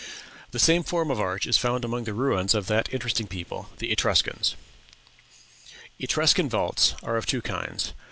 The 0.49 0.57
same 0.57 0.81
form 0.81 1.11
of 1.11 1.19
arch 1.19 1.45
is 1.45 1.59
found 1.59 1.85
among 1.85 2.05
the 2.05 2.15
ruins 2.15 2.55
of 2.55 2.65
that 2.65 2.91
interesting 2.91 3.27
people, 3.27 3.69
the 3.77 3.91
Etruscans. 3.91 4.55
"Etruscan 5.99 6.49
vaults 6.49 6.95
are 7.03 7.17
of 7.17 7.27
two 7.27 7.43
kinds. 7.43 7.93